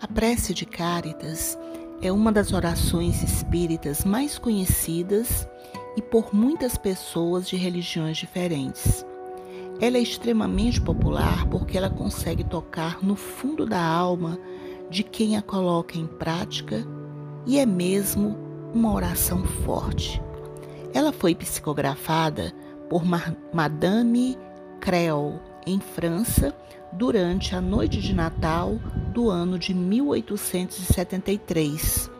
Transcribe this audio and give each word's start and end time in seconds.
A 0.00 0.08
prece 0.08 0.54
de 0.54 0.64
Cáritas 0.64 1.58
é 2.00 2.10
uma 2.10 2.32
das 2.32 2.54
orações 2.54 3.22
espíritas 3.22 4.02
mais 4.02 4.38
conhecidas 4.38 5.46
e 5.94 6.00
por 6.00 6.34
muitas 6.34 6.78
pessoas 6.78 7.46
de 7.46 7.56
religiões 7.56 8.16
diferentes. 8.16 9.04
Ela 9.78 9.98
é 9.98 10.00
extremamente 10.00 10.80
popular 10.80 11.46
porque 11.50 11.76
ela 11.76 11.90
consegue 11.90 12.42
tocar 12.42 13.04
no 13.04 13.14
fundo 13.14 13.66
da 13.66 13.84
alma 13.84 14.38
de 14.88 15.02
quem 15.02 15.36
a 15.36 15.42
coloca 15.42 15.98
em 15.98 16.06
prática 16.06 16.82
e 17.46 17.58
é 17.58 17.66
mesmo 17.66 18.38
uma 18.72 18.94
oração 18.94 19.44
forte. 19.44 20.18
Ela 20.94 21.12
foi 21.12 21.34
psicografada 21.34 22.54
por 22.88 23.02
Madame 23.52 24.38
Creole 24.80 25.38
em 25.66 25.78
França 25.78 26.54
durante 26.90 27.54
a 27.54 27.60
noite 27.60 28.00
de 28.00 28.14
Natal 28.14 28.80
do 29.10 29.28
ano 29.28 29.58
de 29.58 29.74
1873. 29.74 32.10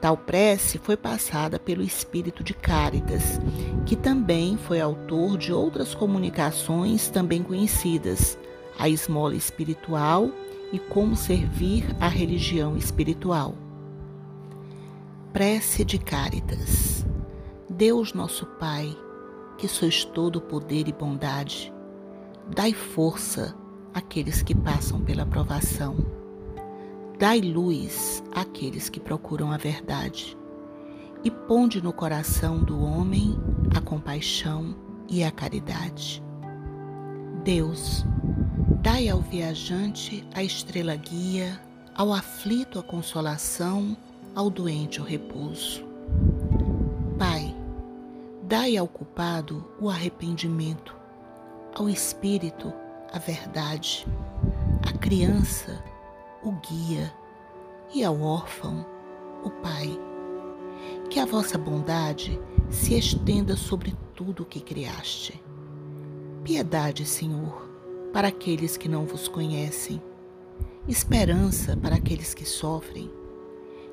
Tal 0.00 0.16
prece 0.16 0.78
foi 0.78 0.96
passada 0.96 1.58
pelo 1.58 1.82
espírito 1.82 2.42
de 2.42 2.54
Cáritas, 2.54 3.38
que 3.86 3.94
também 3.94 4.56
foi 4.56 4.80
autor 4.80 5.36
de 5.38 5.52
outras 5.52 5.94
comunicações 5.94 7.08
também 7.08 7.42
conhecidas, 7.42 8.38
a 8.78 8.88
esmola 8.88 9.36
espiritual 9.36 10.30
e 10.72 10.78
como 10.78 11.14
servir 11.14 11.84
a 12.00 12.08
religião 12.08 12.74
espiritual. 12.76 13.54
Prece 15.32 15.84
de 15.84 15.98
Cáritas. 15.98 17.06
Deus 17.70 18.12
nosso 18.12 18.44
Pai, 18.58 18.96
que 19.56 19.68
sois 19.68 20.04
todo 20.04 20.40
poder 20.40 20.88
e 20.88 20.92
bondade, 20.92 21.72
dai 22.54 22.72
força 22.72 23.54
àqueles 23.94 24.42
que 24.42 24.54
passam 24.54 25.00
pela 25.00 25.24
provação. 25.24 26.21
Dai 27.18 27.40
luz 27.40 28.22
àqueles 28.34 28.88
que 28.88 28.98
procuram 28.98 29.52
a 29.52 29.56
verdade. 29.56 30.36
E 31.24 31.30
ponde 31.30 31.80
no 31.80 31.92
coração 31.92 32.62
do 32.62 32.82
homem 32.82 33.38
a 33.76 33.80
compaixão 33.80 34.74
e 35.08 35.22
a 35.22 35.30
caridade. 35.30 36.22
Deus, 37.44 38.04
dai 38.82 39.08
ao 39.08 39.20
viajante 39.20 40.24
a 40.34 40.42
estrela 40.42 40.96
guia, 40.96 41.60
ao 41.94 42.12
aflito 42.12 42.78
a 42.78 42.82
consolação, 42.82 43.96
ao 44.34 44.50
doente 44.50 45.00
o 45.00 45.04
repouso. 45.04 45.84
Pai, 47.18 47.54
dai 48.42 48.76
ao 48.76 48.88
culpado 48.88 49.64
o 49.80 49.88
arrependimento, 49.88 50.96
ao 51.74 51.88
espírito 51.88 52.72
a 53.12 53.18
verdade, 53.18 54.06
à 54.88 54.92
criança 54.96 55.81
o 56.42 56.52
guia 56.52 57.12
e 57.94 58.04
ao 58.04 58.20
órfão 58.20 58.84
o 59.44 59.50
pai. 59.50 59.98
Que 61.08 61.20
a 61.20 61.26
vossa 61.26 61.58
bondade 61.58 62.40
se 62.70 62.96
estenda 62.96 63.56
sobre 63.56 63.94
tudo 64.14 64.42
o 64.42 64.46
que 64.46 64.60
criaste. 64.60 65.42
Piedade, 66.42 67.04
Senhor, 67.04 67.68
para 68.12 68.28
aqueles 68.28 68.76
que 68.76 68.88
não 68.88 69.04
vos 69.04 69.28
conhecem, 69.28 70.02
esperança 70.88 71.76
para 71.76 71.96
aqueles 71.96 72.34
que 72.34 72.44
sofrem. 72.44 73.10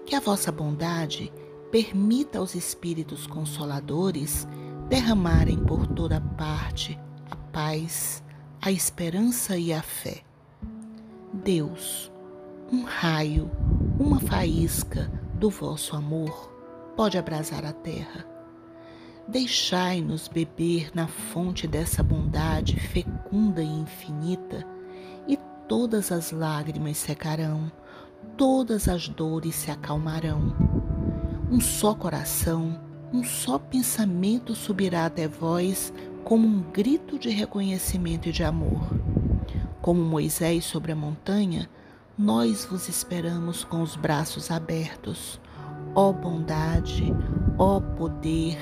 Que 0.05 0.15
a 0.15 0.19
vossa 0.19 0.51
bondade 0.51 1.31
permita 1.71 2.39
aos 2.39 2.55
Espíritos 2.55 3.27
Consoladores 3.27 4.47
derramarem 4.87 5.63
por 5.63 5.85
toda 5.85 6.19
parte 6.19 6.99
a 7.29 7.35
paz, 7.35 8.23
a 8.59 8.71
esperança 8.71 9.57
e 9.57 9.71
a 9.71 9.81
fé. 9.83 10.23
Deus, 11.31 12.11
um 12.71 12.83
raio, 12.83 13.49
uma 13.99 14.19
faísca 14.19 15.11
do 15.33 15.49
vosso 15.49 15.95
amor 15.95 16.51
pode 16.95 17.17
abrasar 17.17 17.65
a 17.65 17.73
terra. 17.73 18.25
Deixai-nos 19.27 20.27
beber 20.27 20.91
na 20.93 21.07
fonte 21.07 21.67
dessa 21.67 22.03
bondade 22.03 22.79
fecunda 22.79 23.61
e 23.63 23.67
infinita, 23.67 24.65
e 25.27 25.37
todas 25.67 26.11
as 26.11 26.31
lágrimas 26.31 26.97
secarão, 26.97 27.71
todas 28.37 28.87
as 28.87 29.07
dores 29.07 29.55
se 29.55 29.71
acalmarão. 29.71 30.55
Um 31.49 31.59
só 31.59 31.95
coração, 31.95 32.79
um 33.11 33.23
só 33.23 33.57
pensamento 33.57 34.53
subirá 34.53 35.05
até 35.05 35.27
vós 35.27 35.91
como 36.23 36.47
um 36.47 36.61
grito 36.71 37.17
de 37.17 37.29
reconhecimento 37.29 38.29
e 38.29 38.31
de 38.31 38.43
amor. 38.43 38.87
Como 39.81 40.01
Moisés 40.01 40.65
sobre 40.65 40.91
a 40.91 40.95
montanha, 40.95 41.69
nós 42.19 42.65
vos 42.65 42.89
esperamos 42.89 43.63
com 43.63 43.81
os 43.81 43.95
braços 43.95 44.51
abertos. 44.51 45.39
Ó 45.95 46.11
bondade, 46.11 47.15
ó 47.57 47.79
poder, 47.79 48.57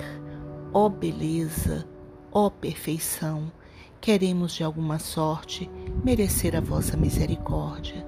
ó 0.72 0.88
beleza, 0.88 1.84
ó 2.32 2.52
perfeição, 2.52 3.52
queremos 4.00 4.54
de 4.54 4.64
alguma 4.64 5.00
sorte 5.00 5.68
merecer 6.06 6.56
a 6.56 6.62
vossa 6.62 6.96
misericórdia. 6.96 8.08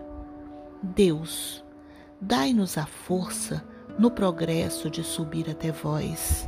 Deus, 0.84 1.66
dai-nos 2.22 2.78
a 2.78 2.86
força 2.86 3.66
no 3.98 4.12
progresso 4.12 4.88
de 4.88 5.04
subir 5.04 5.50
até 5.50 5.72
vós. 5.72 6.48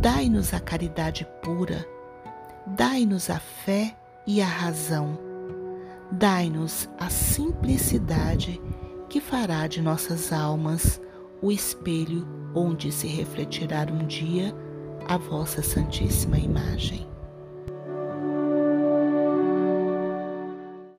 Dai-nos 0.00 0.52
a 0.52 0.60
caridade 0.60 1.26
pura 1.42 1.84
Dai-nos 2.76 3.30
a 3.30 3.40
fé 3.40 3.96
e 4.26 4.40
a 4.40 4.46
razão. 4.46 5.29
Dai-nos 6.20 6.86
a 6.98 7.08
simplicidade 7.08 8.60
que 9.08 9.22
fará 9.22 9.66
de 9.66 9.80
nossas 9.80 10.34
almas 10.34 11.00
o 11.40 11.50
espelho 11.50 12.28
onde 12.54 12.92
se 12.92 13.06
refletirá 13.06 13.86
um 13.90 14.06
dia 14.06 14.54
a 15.08 15.16
vossa 15.16 15.62
Santíssima 15.62 16.36
imagem. 16.36 17.09